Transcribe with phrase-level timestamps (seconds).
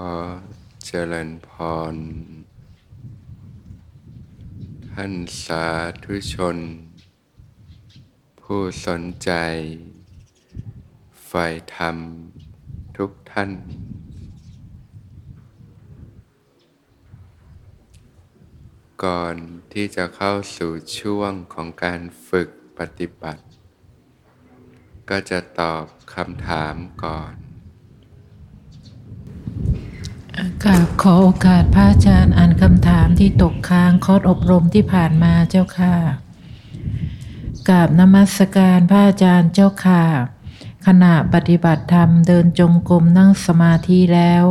[0.00, 0.02] อ
[0.86, 1.50] เจริญพ
[1.92, 1.94] ร
[4.92, 5.64] ท่านสา
[6.04, 6.56] ธุชน
[8.40, 9.30] ผู้สนใจ
[11.30, 11.96] ฝ่ายธรรม
[12.96, 13.50] ทุกท่าน
[19.04, 19.36] ก่อน
[19.72, 23.42] ที่จะเข้าสู่ช่วงของการฝึกปฏิบัติ
[25.10, 25.84] ก็จะตอบ
[26.14, 26.74] คำถาม
[27.04, 27.34] ก่อน
[30.64, 35.94] กราบ ขอโอกาสพระอาจารย์อ่านคำถามที่ตกค้างคอร์สอบรมที่ผ่านมาเจ้าค่ะ
[37.68, 40.02] กราบนมัสการพระอาจารย์เจ้าค่ะ
[40.86, 44.44] ขณะปฏิบัติธรรมเดินจงกรมนั่งสมาธิแล้ว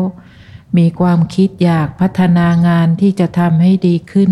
[0.78, 4.32] มีความคิดอยากพัฒนางานที่จะทำให้ดีขึ้น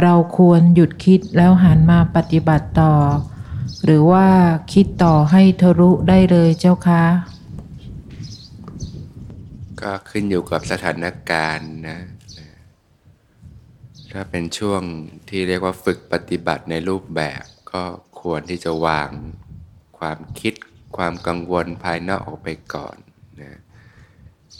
[0.00, 2.94] เราควรหยุดคิดแล้วหันมาปฏิบัติต่อ
[3.84, 4.28] หรือว่า
[4.72, 7.04] คิดต่อให้ทะลุได้เลยเจ้าคะ
[9.84, 11.98] ก็ขึ้นอยู่กับสถานการณ์นะ
[14.12, 14.82] ถ้าเป็นช่วง
[15.28, 17.82] ที่เรียกว่าฝึกปฏิบัติในรูปแบบก็
[18.20, 19.10] ควรที่จะวาง
[19.98, 20.54] ความคิด
[20.96, 22.96] ความกังวลภายนอกออกไปก่อน
[23.42, 23.60] นะ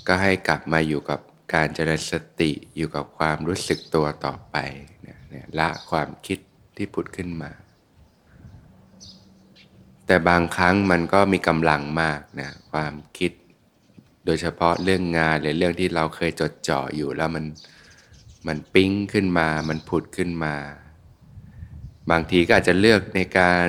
[0.07, 1.21] ก็ให้กลับมาอยู่กับ
[1.55, 4.57] การเจริญสติอยู่กับความรู้สึกตัวต่อไป
[5.07, 5.19] นะ
[5.59, 6.39] ละความคิด
[6.77, 7.51] ที่ผุดขึ้นมา
[10.07, 13.33] แต่บางครั้งมันก็มีกำลังมากนะความคิด
[14.25, 17.45] โดยเฉพาะเรื่องงานหรือเรื่องที่เราเคยจดจ่ออยู่แล้วมัน
[18.47, 20.55] มันปิ้งขึ้นมา มันผุดขึ้นมา
[22.11, 23.69] บางทีก็อาจจะเลือกในการ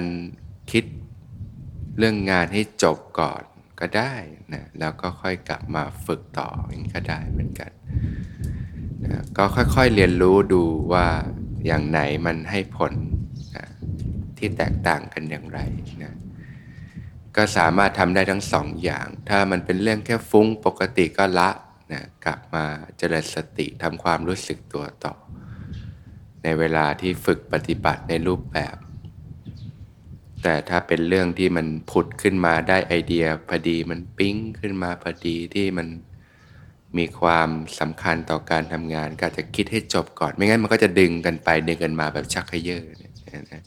[0.71, 0.83] คิด
[1.97, 3.43] เรื่องงานให้จบก่อน
[3.79, 4.13] ก็ได้
[4.53, 7.71] นะ แล้วก็ค่อยกลับมาฝึกต่ออย่างก็ได้เหมือนกัน
[9.05, 11.07] นะก็ค่อยๆเรียนรู้ดูว่า
[11.65, 12.93] อย่างไหนมันให้ผล
[13.55, 13.67] นะ
[14.37, 15.59] ที่แตกต่างกันอย่างไร
[16.03, 16.13] นะ
[17.35, 21.49] ก็สามารถทำได้ทั้งสองอย่าง ถ้ามันเป็นเรื่องแค่ฟุ้งปกติก็ละ
[21.93, 22.65] นะกลับมา
[22.97, 25.13] เจริญสติทำความรู้สึกตัวต่อ
[26.43, 28.75] ในเวลาที่ฝึกปฏิบัติในรูปแบบ
[30.43, 35.87] แต่ถ้าเป็นเรื่องที่มันผุดขึ้นมาได้ไอเดียพอดีมันปิ๊งขึ้นมาพอดีที่มัน
[36.97, 42.83] มีความสำคัญต่อการทำงานก็จะคิดให้จบก่อน ไม่งั้นมันก็จะดึงกันไปดึงกันมาแบบชักเขยอ
[43.53, 43.63] นะ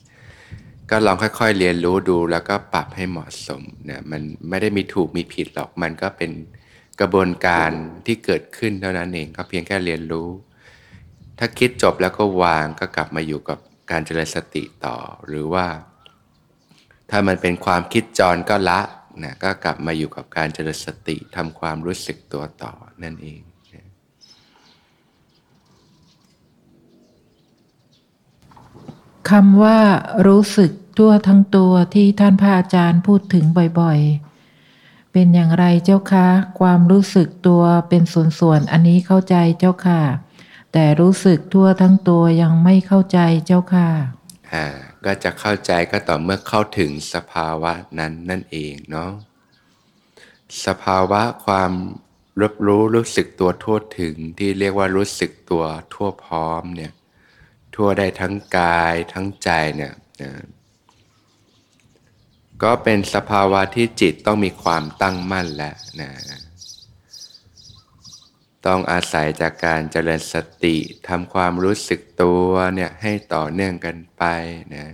[0.91, 6.31] ก็ลองค่อยๆเรียนรู้ดูแล้วก็ปรับให้เหมาะสมเนะมันไม่ได้มีถูกมีผิดหรอกมันก็เป็น
[7.01, 7.71] กระบวนการ
[8.07, 10.29] ที่เกิดขึ้นเท่านั้นเองก็เพียงแค่เรียนรู้
[11.39, 13.59] ถ้าคิดจบแล้วก็วางก็กลับมาอยู่กับ
[13.91, 15.67] การเจริญสติต่อ หรือว่า
[17.11, 18.81] ถ้ามันเป็นความคิดจรก็ละ
[19.23, 22.73] นะก็กลับมาอยู่กับการเจริญสติทำความรู้สึกตัวต่อ
[23.03, 23.41] นั่นเอง
[29.31, 29.81] คำว่า
[30.27, 33.45] รู้สึกทั่วทั้งตัวที่ท่านพระอาจารย์พูดถึง
[33.81, 36.27] บ่อยๆ เป็นอย่างไรเจ้าคะ
[36.61, 40.03] ความรู้สึกตัวเป็นส่วนๆ อันนี้เข้าใจเจ้าค่ะ
[40.73, 43.89] แต่รู้สึกทั่วทั้งตัวยังไม่เข้าใจเจ้าค่ะ
[44.53, 44.67] อ่า
[45.05, 49.13] ก็จะเข้าใจก็ต่อเมื่อเข้าถึงสภาวะนั้นนั่นเองเนาะ
[50.67, 51.73] สภาวะความ
[52.43, 56.93] รับรู้รู้สึกตัวทั่วถึงที่เรียกว่ารู้สึกตัวทั่วพร้อมเนี่ย
[57.79, 60.33] ทั่วได้ทั้งกายทั้งใจเนี่ยนะ
[62.63, 66.11] ก็เป็นสภาวะที่จิตต้องมีความตั้งมั่นแล้วนะ
[68.67, 70.35] ต้องอาศัยจากการเจริญส
[70.65, 70.77] ติ
[71.09, 74.25] ทำความรู้สึกตัวเนี่ยให้ต่อเนื่องกันไป
[74.75, 74.87] นะ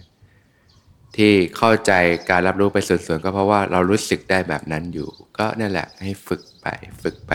[1.16, 1.92] ที่เข้าใจ
[2.30, 6.66] การรับรู้ไปส่วนๆก็เพราะว่าเรารู้สึกได้แบบนั้นอยู่ ก็นั่นแหละให้ฝึกไป
[7.02, 7.32] ฝึกไป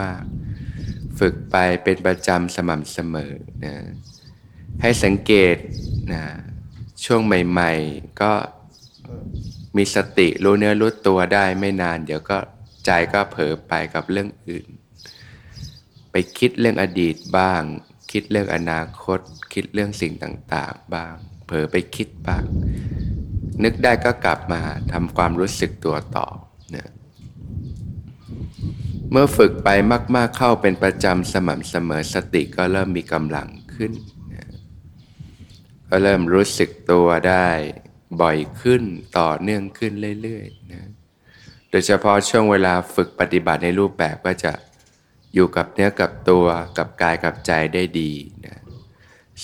[0.00, 0.22] มาก
[0.70, 3.32] ๆ ฝึกไปเป็นประจำสม่ำเสมอ
[3.64, 3.74] นะ
[4.82, 5.56] ให้สังเกต
[6.12, 6.24] นะ
[7.04, 8.32] ช่วงใหม่ ๆ ก็
[9.76, 12.38] มีสติรู้เนื้อรู้ตัวได้ไม่นาน เดี๋ยวก็
[12.84, 14.66] ใจก็เผลอไปกับเรื่องอื่น
[16.10, 17.62] ไปคิดเรื่องอดีตบ้าง
[18.12, 19.20] คิดเรื่องอนาคต
[19.54, 21.14] คิดเรื่องสิ่งต่างๆ บ้าง
[21.46, 22.44] เผลอไปคิดบ้าง
[23.64, 24.60] นึกได้ก็กลับมา
[24.92, 26.26] ทำความรู้สึกตัวต่อ
[26.74, 26.90] นะ
[29.10, 29.68] เมื่อฝึกไป
[30.16, 33.92] มาก ๆเข้าเป็นประจำสม่ำเสมอสติก็เริ่มมีกำลังขึ้น
[35.90, 37.48] ก็เริ่มรู้สึกตัวได้
[38.20, 38.82] บ่อยขึ้น
[39.18, 39.92] ต่อเนื่องขึ้น
[40.22, 40.88] เรื่อยๆนะ
[41.70, 44.52] โดยเฉพาะช่วงเวลาฝึกปฏิบัติในรูปแบบก็จะ
[45.34, 46.46] อยู่กับเนื้อกับตัว
[46.78, 48.12] กับกายกับใจได้ดี
[48.46, 48.58] นะ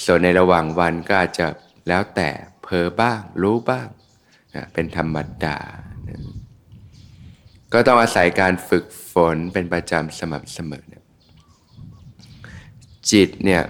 [0.05, 1.47] ส่วนในระหว่างวันก็อาจจะ
[1.89, 2.31] แล้วแต่
[2.63, 3.89] เพอบ้างรู้บ้าง
[4.55, 5.59] นะเป็นธรรมดา
[6.09, 6.21] นะ
[7.73, 11.05] ก็ต้องอาศัยการฝึกฝนเป็นประจำสม่ำเสมอนะ
[13.11, 13.63] จิตเนี่ย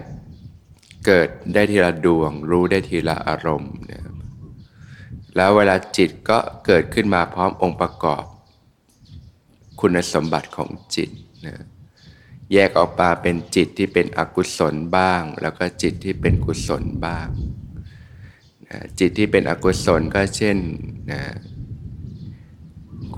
[1.06, 4.02] เกิดได้ทีละดวง รู้ได้ทีละอารมณ์นะ
[5.36, 8.24] แล้วเวลาจิตก็เกิดขึ้นมาพร้อมองค์ประกอบ
[9.80, 11.10] คุณสมบัติของจิต
[11.46, 11.56] นะ
[12.52, 17.28] แยกออกมาเป็นจิตที่เป็นอกุศลบ้าง แล้วก็จิตที่เป็นกุศลบ้าง
[18.68, 20.58] นะจิตที่เป็นอกุศลก็เช่น
[21.12, 21.22] นะ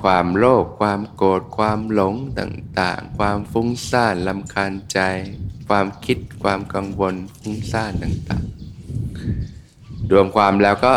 [0.00, 5.00] ความโลภความโกรธความหลงต่างๆ ความฟุ้งซ่านลำคาญใจ
[5.68, 10.94] ความคิดความกังวลฟุ้งซ่านต่างๆ รวมความแล้วก็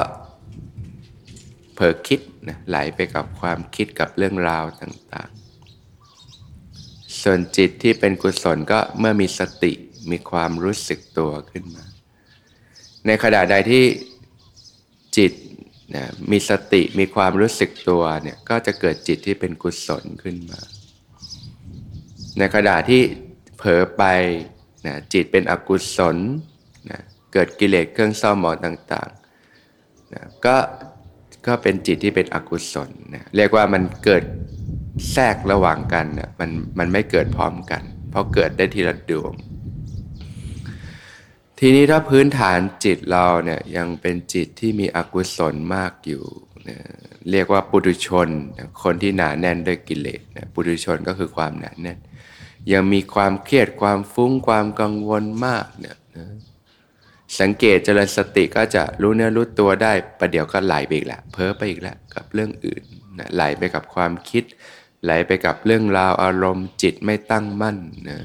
[1.73, 9.71] เผลอคิดนะไหลไปกับความคิดกับเรื่องราวต่างๆ ส่วนจิตที่เป็นกุศลก็เมื่อมีสติ
[10.11, 11.85] มีความรู้สึกตัวขึ้นมา
[13.05, 13.83] ในขณะใดที่
[15.17, 15.33] จิต
[15.95, 20.61] นะมีสติมีความรู้สึกตัวเนี่ยก็จะเกิดจิตที่เป็นกุศลขึ้นมา
[22.37, 23.01] ในขณะที่
[23.57, 24.03] เผลอไป
[24.85, 26.17] นะจิตเป็นอกุศล
[26.89, 26.99] นะ
[27.33, 30.55] เกิดกิเลสเครื่องเศร้าหมองต่างๆนะก็
[31.47, 34.23] ก็เป็นจิตที่เป็นอกุศลนะเรียกว่ามันเกิด
[35.11, 36.49] แทรกระหว่างกันนะมัน
[36.79, 39.33] มันไม่เกิดพร้อมกัน เพราะเกิดได้ทีละดวง
[41.59, 46.23] ทีนี้ถ้าพื้นฐานจิตเราเนี่ยยังเป็นจิตที่มีอกุศลมากอยู่
[46.69, 46.77] นะ
[47.31, 48.27] เรียกว่าปุถุชน
[48.83, 51.97] คนที่หนาแน่นด้วยกิเลสนะปุถุชนก็คือความหนาแน่น
[52.73, 56.27] ยังมีความเครียดความฟุ้งความกังวลมากเนี่ยนะ
[57.39, 62.83] สังเกตเจริญสติก็จะรู้เนื้อรู้ตัวได้ประเดี๋ยวก็ไหลไปอีกแล้วเพ้อไปอีกแล้วกับเรื่องอื่น
[63.19, 64.43] นะไหลไปกับความคิด
[65.03, 67.77] ไหลไปกับเรื่องราวอารมณ์จิตไม่ตั้งมั่น
[68.09, 68.19] นะ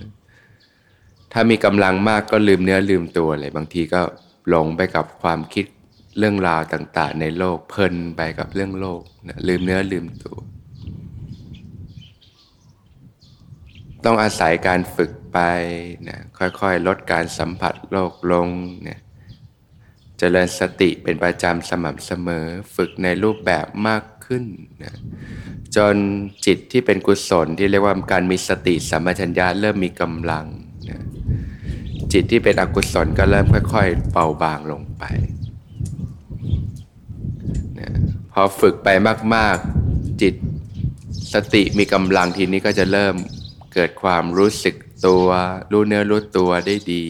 [1.32, 4.00] ถ้ามีกำลังมากก็ลืมเนื้อลืมตัวเลยบางทีก็
[4.48, 5.66] หลงไปกับความคิด
[6.18, 10.36] เรื่องราวต่างๆ ในโลกเพลินไปกับเรื่องโลกนะลืมเนื้อลืมตัว
[14.06, 15.38] ต้องอาศัยการฝึกไป
[16.08, 18.48] นะค่อยๆ ลดการสัมผัสโลกลง
[18.82, 19.00] เนี่ย
[20.18, 24.44] เจริญสติเป็นประจำสม่ำเสมอ ฝึกในรูปแบบมากขึ้น
[24.84, 24.94] นะ
[25.76, 25.96] จน
[26.46, 30.46] จิตที่เป็นกุศลที่เรียกว่าการมีสติสัมปชัญญะเริ่มมีกำลัง
[30.90, 31.02] นะ
[32.12, 35.04] จิตที่เป็นอกุศลก็เริ่มค่อยๆเบาบางลงไป
[37.80, 37.90] นะ
[38.32, 38.88] พอฝึกไป
[39.34, 40.34] มากๆจิต
[41.34, 43.16] สติมีกำลังทีนี้ก็จะเริ่ม
[43.76, 44.76] เกิดความรู้สึก
[45.06, 45.28] ตัว
[45.72, 47.06] รู้เนื้อรู้ตัวได้ดี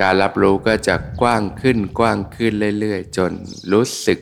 [0.00, 3.32] การรับรู้ก็จะกว้างขึ้นกว้างขึ้นเรื่อยๆ จน
[3.72, 4.18] รู้สึก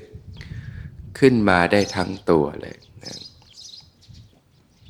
[1.19, 3.15] ขึ้นมาได้ทั้งตัวเลยนะ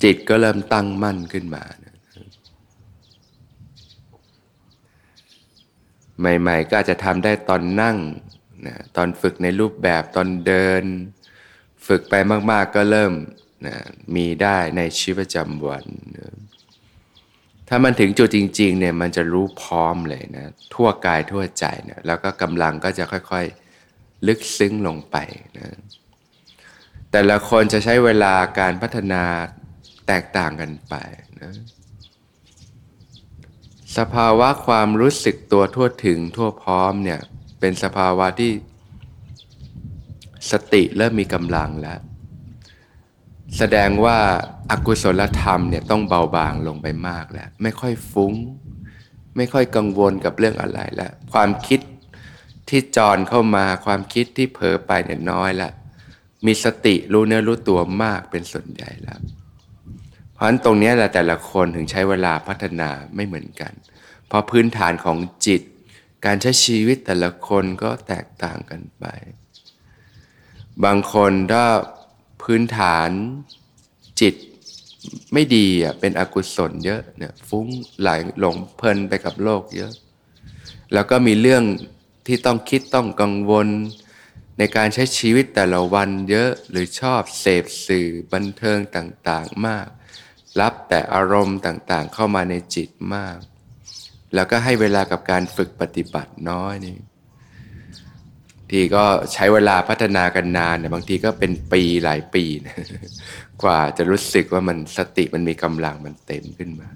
[0.03, 1.95] จิตก็เริ่มตั้งมั่นขึ้นมานะ
[6.41, 7.97] ใหม่ๆ ก็อาจจะทำได้ตอนนั่ง
[8.67, 10.85] นะตอนฝึกในรูปแบบตอนเดิน
[11.87, 12.15] ฝึกไป
[12.51, 13.13] มากๆก็เริ่ม
[13.67, 13.79] นะ
[14.17, 15.85] มีได้ในชีวิตประจำวัน
[16.17, 16.33] นะ
[17.69, 25.17] ถ้ามันถึงจุดจริงๆเนี่ยมันจะรู้พร้อมเลยนะทั่วกายทั่วใจนะแล้วก็กำลังก็จะค่อยๆ ลึกซึ้งลงไป
[25.59, 25.69] นะ
[27.11, 29.23] แต่ละคนจะใช้เวลาการพัฒนา
[30.07, 30.95] แตกต่างกันไป
[31.43, 31.53] นะ
[33.99, 37.21] สภาวะความรู้สึกตัวทั่วถึงทั่วพร้อมเนี่ย
[37.61, 38.53] เป็นสภาวะที่
[40.51, 42.01] สติเริ่มมีกำลังแล้ว
[43.59, 44.19] แสดงว่า
[44.71, 48.35] อากุศลธรรมเนี่ยต้องเบาบางลงไปมากแล้ว ไม่ค่อยฟุง้ง
[49.37, 51.81] ไม่ค่อยกังวลกับเรื่องอะไรแล้ว ความคิด
[52.69, 55.73] ที่จรเข้ามาความคิดที่เผลอไปเนี่ยน้อยล้ว
[56.47, 59.21] มีสติรู้เนื้อรู้ตัวมากเป็นส่วนใหญ่แล้ว
[60.33, 63.73] เพราะฉะนั้นตรงนี้แหละแต่ละคนถึงใช้เวลาพัฒนาไม่เหมือนกัน
[64.27, 65.63] เพราะพื้นฐานของจิต
[66.25, 69.05] การใช้ชีวิตแต่ละคนก็แตกต่างกันไป
[70.85, 71.65] บางคนถ้า
[72.43, 73.11] พื้นฐาน
[74.21, 74.35] จิต
[75.33, 77.67] ไม่ดีอะเป็นอกุศลเยอะเนี่ยฟุ้ง
[78.01, 78.09] ไหล
[78.41, 79.93] หลงเพลินไปกับโลกเยอะ
[80.93, 81.65] แล้วก็มีเรื่อง
[82.27, 83.69] ที่ต้องคิดต้องกังวล
[84.59, 89.89] ในการใช้ชีวิตแต่ละวันเยอะหรือชอบเสพสื่อบันเทิงต่างๆมาก
[90.61, 93.39] รับแต่อารมณ์ต่างๆ เข้ามาในจิตมาก
[94.35, 96.97] แล้วก็ให้เวลากับการฝึกปฏิบัติน้อยนี่
[98.73, 102.77] ทีก็ใช้เวลาพัฒนากันนานเนี่ยบางทีก็เป็นปีหลายปีนะ
[103.63, 106.89] กว่าจะรู้สึกว่ามันสติมันมีกำลังมันเต็มขึ้นมา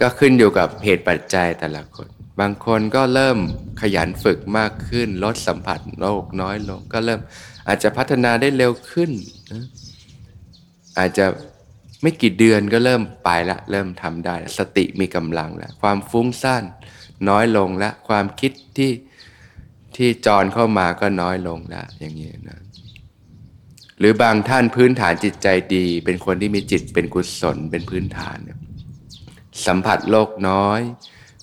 [0.00, 2.08] ก็ขึ้นอยู่กับเหตุปัจจัยแต่ละคน
[2.40, 3.38] บางคนก็เริ่ม
[3.80, 7.20] ขยันฝึกมากขึ้น ลดสัมผัสโลกน้อยลง ก็เริ่ม
[7.68, 9.10] อาจจะพัฒนาได้เร็วขึ้น
[10.98, 11.26] อาจจะ
[12.02, 16.64] ไม่กี่เดือนก็เริ่มไปละ เริ่มทำได้ สติมีกำลังแล้ว ความฟุ้งซ่าน
[17.28, 18.90] น้อยลงแล้ว ความคิดที่
[19.96, 22.60] ที่จรเข้ามาก็น้อยลงแล้วอย่างนี้นะ
[23.98, 28.38] หรือบางท่านพื้นฐานจิตใจดี เป็นคนที่มีจิตเป็นกุศลเป็นพื้นฐาน
[29.66, 30.80] สัมผัสโลกน้อย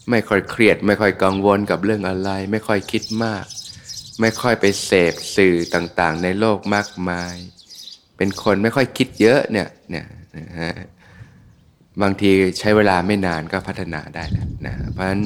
[0.09, 3.45] ไม่ค่อยเครียด ไม่ค่อยกังวลกับเรื่องอะไร ไม่ค่อยคิดมาก
[4.21, 7.33] ไม่ค่อยไปเสพสื่อต่างๆ ในโลกมากมาย
[8.17, 10.05] เป็นคนไม่ค่อยคิดเยอะเนี่ยเนี่ย
[10.37, 10.73] นะฮะ
[12.01, 15.21] บางทีใช้เวลาไม่นานก็พัฒนาได้แล้วนะเพราะฉะนั้น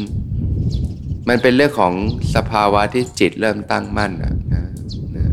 [1.30, 1.94] มันเป็นเรื่องของ
[2.36, 4.64] สภาวะที่จิตเริ่มตั้งมั่นนะนะ
[5.16, 5.26] นะ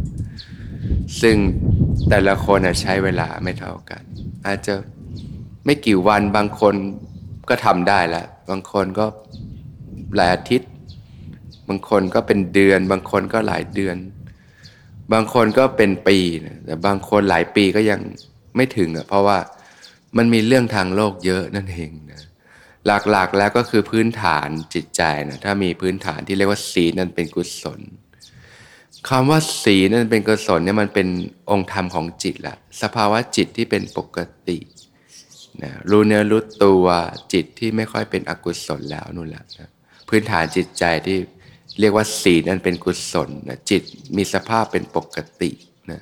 [1.20, 1.36] ซึ่ง
[2.08, 4.02] แต่ละคนใช้เวลาไม่เท่ากัน
[4.46, 4.74] อาจจะ
[5.64, 6.74] ไม่กี่วันบางคน
[7.48, 9.06] ก็ทำได้แล้วบางคนก็
[10.16, 10.70] หลายอาทิตย์
[11.68, 13.96] บางคนก็เป็นเดือน บางคนก็หลายเดือน
[15.12, 18.00] บางคนก็เป็นปีนะแต่บางคนหลายปีก็ยัง
[18.56, 19.38] ไม่ถึงอะเพราะว่า
[20.16, 22.20] มันมีเรื่องทางโลกเยอะนั่นเองนะ
[23.10, 27.80] หลักๆแล้วก็คือพื้นฐานจิตใจนะถ้ามีพื้นฐานที่เรียกว่าศีลนั่นเป็นกุศล
[29.08, 31.08] คำว่าศีลนั่นเป็นกุศลเนี่ยมันเป็น
[31.50, 34.18] องค์ธรรมของจิตละสภาวะจิตที่เป็นปก
[34.48, 34.58] ติ
[35.62, 36.86] นะรู้เนื้อรู้ตัว
[37.32, 39.70] จิตที่ไม่ค่อยเป็นอกุศลแล้วนู่นแหละนะ
[40.08, 41.18] พื้นฐานจิตใจที่
[41.80, 43.82] เรียกว่าศีลนั่นเป็นกุศลนะจิต
[44.16, 45.50] มีสภาพเป็นปกติ
[45.90, 45.98] นะ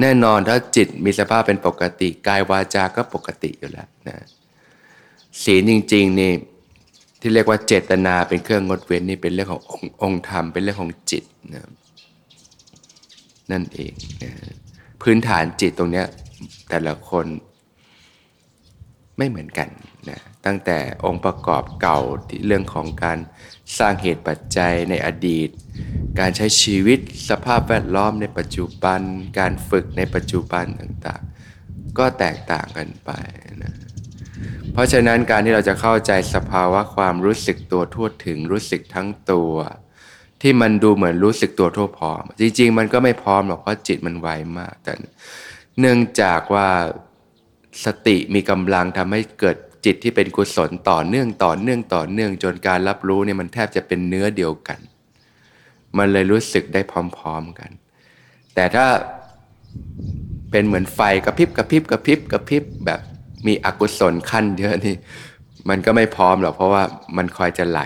[0.00, 4.16] แน่นอนถ้าจิตมีสภาพเป็นปกติกายวาจาก็ปกติอยู่แล้วนะ
[5.44, 6.32] ศีลจริงๆนี่
[7.20, 9.62] ที่เรียกว่าเจตนาเป็นเครื่องงดเว้นนี่เป็นเรื่องของ
[10.02, 11.24] องค์ธรรมเป็นเรื่องของจิต
[11.54, 11.62] นะ
[13.50, 14.32] นั่นเองนะ
[15.02, 16.06] พื้นฐานจิตตรงเนี้ย
[16.68, 17.26] แต่ละคน
[19.18, 19.68] ไม่เหมือนกัน
[20.08, 23.18] นะตั้งแต่องค์ประกอบเก่าที่เรื่องของการ
[23.78, 25.48] สร้างเหตุปัจจัยในอดีต
[26.20, 29.00] การใช้ชีวิตสภาพแวดล้อมในปัจจุบัน
[29.38, 33.10] การฝึกในปัจจุบันต่างๆ ก็แตกต่างกันไป
[33.62, 33.74] นะ
[34.72, 39.52] เพราะฉะนั้นการที่เราจะเข้าใจสภาวะความรู้สึกตัวทั่วถึงรู้สึกทั้งตัว
[40.42, 44.92] ที่มันดูเหมือนรู้สึกตัวทั่วพร้อม จริง ๆ มันก็ไม่พร้อมหรอกเพราะจิตมันไวมาก แต่
[45.80, 46.68] เนื่องจากว่า
[47.84, 54.80] สติมีกำลังทำให้เกิดจิตที่เป็นกุศลต่อเนื่องต่อเนื่องต่อเนื่องจนการรับรู้เนี่ยมันแทบจะเป็นเนื้อเดียวกัน
[55.98, 57.70] มันเลยรู้สึกได้พร้อม ๆกัน
[58.54, 58.86] แต่ถ้า
[60.50, 63.00] เป็นเหมือนไฟกระพริบกระพริบกระพริบกระพริบแบบ
[63.46, 64.94] มีอกุศลขั้นเยอะนี่
[65.68, 66.82] มันก็ไม่พร้อมหรอกเพราะว่า
[67.16, 67.80] มันคอยจะไหล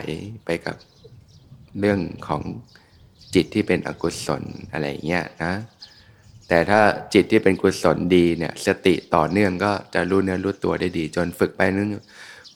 [0.45, 0.77] ไปกับ
[1.81, 2.43] เรื่องของ
[3.35, 4.43] จิตที่เป็นอกุศล
[4.73, 5.55] อะไรเงี้ยนะ
[6.49, 6.81] แต่ถ้า
[7.15, 11.89] จิตที่เป็นกุศลดีเนี่ยสติต่อเนื่องก็จะรู้เนื้อรู้ตัวได้ดี จนฝึกไปนึง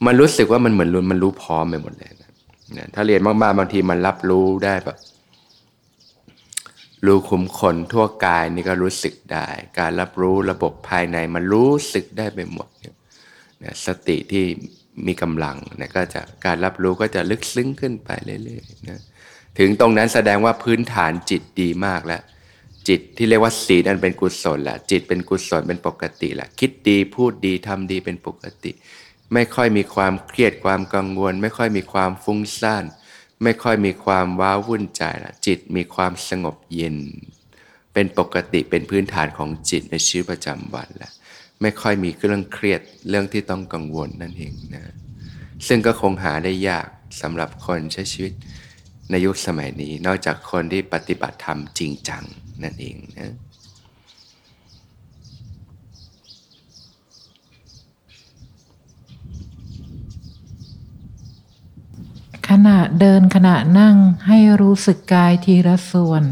[0.06, 4.96] มันรู้สึกว่ามันเหมือนรู้มันรู้พร้อมไปหมดเลยนะถ้าเรียนมากๆบางทีมันรับรู้ได้แบบ
[7.06, 9.46] รู้คุมคนทั่วกายนี่ก็รู้สึกได้
[9.78, 12.94] การรับรู้ระบบภายในมันรู้สึกได้ไปหมดเนี่ย
[13.87, 14.44] สติที่
[15.06, 19.02] มีกำลังเนี่ยก็จะการรับรู้ก็จะลึกซึ้งขึ้นไปเรื่อยๆนะ
[19.58, 22.23] ถึงตรงนั้นแสดงว่าพื้นฐานจิตดีมากแล้ว
[22.88, 28.73] จิตที่เรียกว่าศีลอันเป็นกุศลแหละจิตเป็นกุศลเป็นปกติแหละคิดดีพูดดีทำดีเป็นปกติ
[29.32, 32.84] ไม่ค่อยมีความเครียดความกังวล ไม่ค่อยมีความฟุ้งซ่าน
[33.43, 36.97] ไม่ค่อยมีความว้าวุ่นใจละจิตมีความสงบเย็น
[37.93, 41.12] เป็นปกติเป็นพื้นฐานของจิตในชีวิตประจำวันแล้ว
[41.62, 44.95] ไม่ค่อยมีเรื่องเครียดเรื่องที่ต้องกังวลนั่นเองนะ
[45.67, 46.87] ซึ่งก็คงหาได้ยาก
[47.23, 48.33] สำหรับคนใช้ชีวิต
[49.11, 52.25] ในยุคสมัยนี้ นอกจากคนที่ปฏิบัติธรรมจริงจัง
[52.62, 53.35] นั่นเองนะ
[62.50, 63.96] ขณะเดินขณะนั่ง
[64.26, 66.22] ให้รู้สึกกายทีละส่วน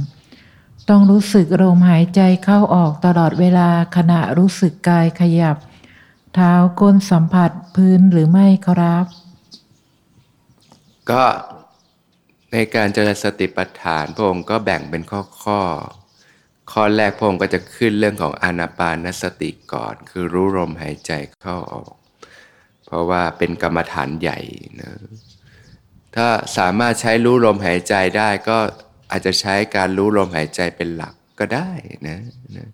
[0.89, 5.57] ต้องรู้สึกลมหายใจเข้าออกตลอดเวลาขณะรู้สึกกายขยับ
[6.35, 9.07] เท้าก้นสัมผัสพื้นหรือไม่ครับ
[11.11, 11.25] ก็
[12.53, 15.61] ในการเจริญสติปัฏฐานพระองค์ก็แบ่งเป็นข้อข้อ
[16.73, 21.95] ข้อแรกพระองค์ก็จะขึ้นเรื่องของอานาปานสติก่อน คือรู้ลมหายใจเข้าออก
[22.87, 24.39] เพราะว่าเป็นกรรมฐานใหญ่
[24.81, 24.93] นะ
[26.17, 26.29] ถ้า
[26.59, 28.59] สามารถใช้รู้ลมหายใจได้ก็
[29.11, 31.71] อาจจะใช้การรู้ลมหายใจเป็นหลักก็ได้
[32.09, 32.19] นะ
[32.57, 32.69] นะ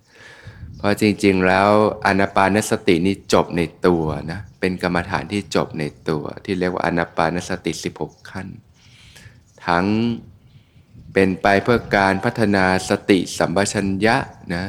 [0.76, 1.68] เพราะจริงๆ แล้ว
[2.07, 8.49] อนาปานสตินี่จบในตัวนะเป็นกรรมฐานที่จบในตัว ที่เรียกว่าอนาปานสติ 16 ขั้น
[9.66, 9.87] ทั้ง
[11.12, 14.16] เป็นไปเพื่อการพัฒนาสติสัมปชัญญะ
[14.54, 14.64] นะ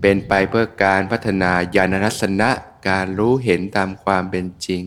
[0.00, 2.50] เป็นไปเพื่อการพัฒนาญาณทัศนะ
[2.88, 4.82] การรู้เห็นตามความเป็นจริง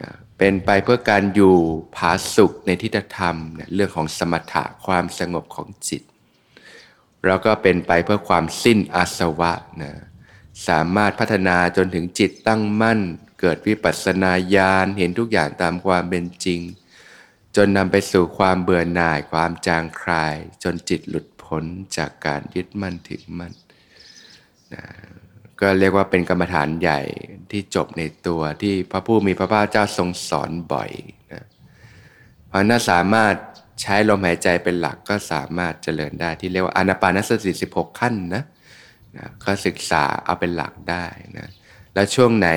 [0.00, 1.56] นะ เป็นไปเพื่อการอยู่
[1.96, 6.02] ผาสุกในทิฏฐธรรมนะเรื่องของสมถะความสงบของจิต
[7.26, 9.52] แล้วก็เป็นไปเพื่อความสิ้นอาสวะ
[9.82, 9.92] นะ
[10.68, 13.00] สามารถพัฒนาจนถึงจิตตั้งมั่น
[13.40, 16.60] เกิดวิปัสสนาญาณเห็นทุกอย่างตามความเป็นจริง
[17.56, 21.64] จนนำไปสู่ความเบื่อหน่ายความจางคลาย จนจิตหลุดพ้น
[21.96, 23.52] จากการยึดมั่นถือมั่น
[24.74, 24.84] นะ
[25.60, 27.00] ก็เรียกว่าเป็นกรรมฐานใหญ่
[27.50, 30.90] ที่จบในตัวที่พระผู้มีพระภาคเจ้าทรงสอนบ่อย
[31.32, 31.44] นะ
[32.48, 33.34] เพราะน่าสามารถ
[33.82, 38.44] ใช้ลมหายใจเป็นหลักก็สามารถเจริญได้ที่เรียกว่าอนาปานสติ16ขั้นนะ
[39.16, 41.06] นะก็ศึกษาเอาเป็นหลักได้
[41.38, 41.48] นะ
[41.94, 42.48] แล้วช่วงไหน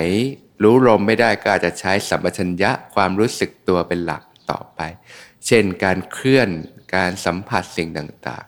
[0.63, 4.79] รู้ลมไม่ได้ก็อาจจะใช้สัมปชัญญะความรู้สึกตัวเป็นหลักต่อไป
[5.47, 6.49] เช่นการเคลื่อน
[6.95, 8.45] การสัมผัสสิ่งต่าง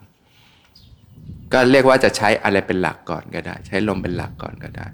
[1.54, 4.88] ก็เรียกว่าจะใช้อะไรเป็นหลักก่อนก็ได้ ใช้ลมเป็นหลักก่อนก็ได้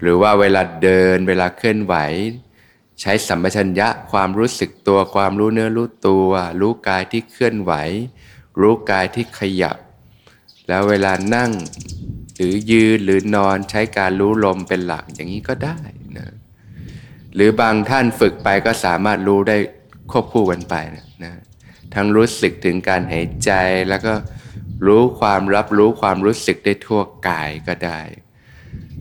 [0.00, 1.94] หรือว่าเวลาเดินเวลาเคลื่อนไหว
[3.00, 7.72] ใช้สัมปชัญญะความรู้สึกตัวความรู้เนื้อรู้ตัว รู้กายที่เคลื่อนไหว
[8.60, 9.78] รู้กายที่ขยับ
[10.68, 11.50] แล้วเวลานั่ง
[12.36, 15.78] หรือยืนหรือนอนใช้การรู้ลมเป็นหลักอย่างนี้ก็ได้
[16.18, 16.28] นะ
[17.34, 19.56] หรือบางท่านฝึกไปก็สามารถรู้ได้
[20.10, 21.32] ควบคู่กันไปนะนะ
[21.94, 23.52] ทั้งรู้สึกถึงการหายใจ
[23.88, 24.12] แล้วก็
[24.86, 28.00] รู้ความรับรู้ความรู้สึกได้ทั่วกายก็ได้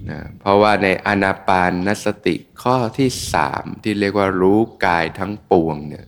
[0.10, 6.06] นะเพราะว่าในอนาปานนสติข้อที่สามที่เรียกว่ารู้กายทั้งปวงเนี่ย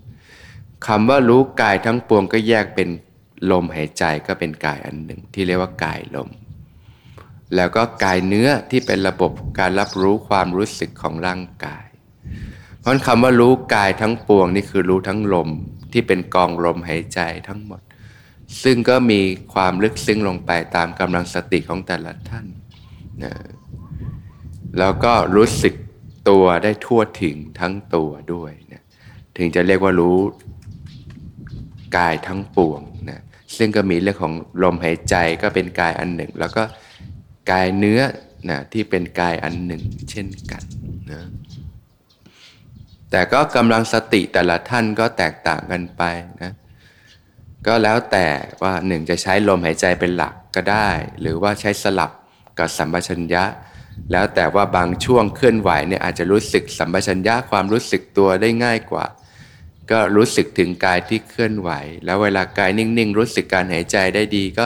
[0.87, 2.89] คำว่ารู้กายทั้งปวงก็แยกเป็น
[3.51, 6.29] ลมหายใจก็เป็นกายอันหนึ่ง ที่เรียกว่ากายลม
[7.55, 11.85] แล้วก็กายเนื้อที่เป็นระบบการรับรู้ความรู้สึกของร่างกาย
[12.79, 15.49] เพราะคำว่ารู้กายทั้งปวงนี่คือรู้ทั้งลม
[15.91, 17.81] ที่เป็นกองลมหายใจทั้งหมด
[18.63, 19.21] ซึ่งก็มี
[19.53, 22.45] ความลึกซึ้งลงไปตามกำลังสติของแต่ละท่าน
[23.23, 23.33] นะ
[24.79, 25.73] แล้วก็รู้สึก
[26.29, 28.83] ตัวได้ทั่วถึงทั้งตัวด้วยนะ
[29.37, 30.19] ถึงจะเรียกว่ารู้
[31.97, 33.21] กายทั้งปวงนะ
[33.57, 36.63] ซึ่งก็มีเรื่องของลมหายใจก็เป็นกายอันหนึ่ง แล้วก็
[37.51, 38.01] กายเนื้อ
[38.49, 40.63] นะที่เป็นกายอันหนึ่งเช่นกัน
[41.11, 41.21] นะ
[43.11, 46.03] แต่ก็กำลังสติแต่ละท่านก็แตกต่างกันไป
[46.41, 46.51] นะ
[47.67, 48.27] ก็แล้วแต่
[48.61, 50.89] ว่าหนึ่งจะใช้ลมหายใจเป็นหลักก็ได้
[51.21, 52.11] หรือว่าใช้สลับ
[52.59, 53.43] กับสัมปชัญญะ
[54.11, 59.05] แล้วแต่ว่าบางช่วงเคลื่อนไหวเนี่ยอาจจะรู้สึกสัมปชัญญะความรู้สึกตัวได้ง่ายกว่า
[59.91, 61.69] ก็รู้สึกถึงกายที่เคลื่อนไหว
[62.05, 64.65] แล้วเวลากายนิ่งๆ รู้สึกการหายใจได้ดี ก็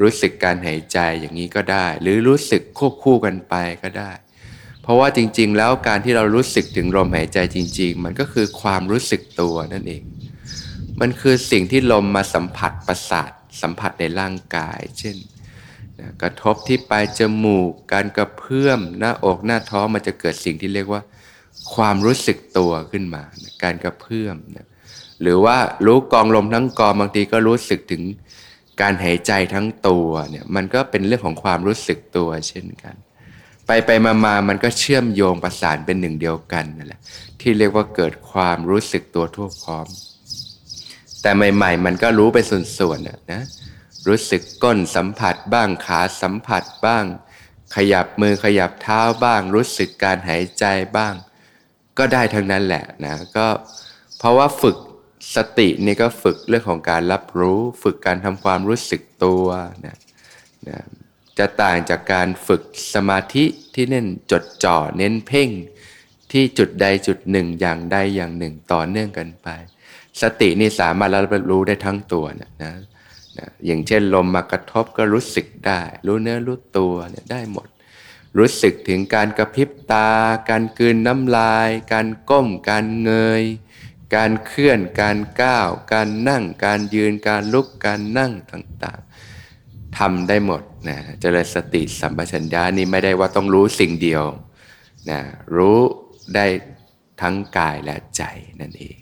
[0.00, 4.10] รู้สึกการหายใจอย่างนี้ก็ได้ หรือรู้สึกควบคู่กันไปก็ได้
[4.82, 10.02] เพราะว่าจริงๆ แล้วการที่เรารู้สึกถึงลมหายใจจริง ๆ มันก็คือความรู้สึกตัวนั่นเอง
[11.00, 13.30] มันคือสิ่งที่ลมมาสัมผัสประสาท
[13.62, 15.16] สัมผัสในร่างกาย เช่น
[16.22, 21.02] กระทบที่ปลายจมูก การกระเพื่อมหน้าอกหน้าท้องมันจะเกิดสิ่งที่เรียกว่า
[21.74, 23.22] ความรู้สึกตัวขึ้นมา
[23.62, 24.68] การกระเพื่อมนะ
[25.22, 28.02] หรือว่ารู้กองลมทั้งกองบางทีก็รู้สึกถึง
[28.80, 32.94] การหายใจทั้งตัวเนี่ยมันก็เป็นเรื่องของความรู้สึกตัวเช่นกัน
[33.66, 37.00] ไปไปมามามันก็เชื่อมโยงประสานเป็นหนึ่งเดียวกันนั่นแหละ
[37.40, 39.86] ที่เรียกว่าเกิดความรู้สึกตัวทั่วพร้อม
[41.22, 43.42] แต่ใหม่ๆ มันก็รู้ไปส่วนๆนะนะ
[44.08, 47.04] รู้สึกก้นสัมผัสบ้างขาสัมผัสบ้าง
[47.76, 50.64] ขยับมือขยับเท้าบ้าง รู้สึกการหายใจ
[50.96, 51.14] บ้าง
[51.98, 53.46] ก็ได้ทั้งนั้นแหละนะก็
[54.18, 54.76] เพราะว่าฝึก
[55.34, 59.46] สตินี่ก็ฝึกเรื่องของการรับรู้ ฝึกการทำความรู้สึกตัว
[59.86, 59.96] นะ
[60.68, 60.78] นะ
[61.38, 62.62] จะต่างจากการฝึก
[62.94, 65.50] สมาธิที่เน้นจดจ่อเน้นเพ่ง
[66.32, 69.48] ที่จุดใดจุดหนึ่งอย่างใดอย่างหนึ่งต่อเนื่องกันไป
[70.22, 72.72] สตินี่สามารถรับรู้ได้ทั้งตัวนะนะ
[73.38, 77.68] นะอย่างเช่นลมมากระทบก็รู้สึกได้ รู้เนื้อรู้ตัวเนี่ยได้หมด
[78.38, 80.10] รู้สึกถึงการกระพริบตา
[80.50, 83.42] การกืนน้ำลาย การก้ม การเงย
[84.16, 94.24] การเคลื่อน การก้าว การนั่ง การยืน การลุก การนั่งต่างๆทำได้หมดนะเจริญสติสัมปชัญญะนี่ไม่ได้ว่าต้องรู้สิ่งเดียว
[95.10, 95.20] นะ
[95.56, 95.78] รู้
[96.34, 96.46] ได้
[97.20, 98.22] ทั้งกายและใจ
[98.60, 98.99] นั่นเอง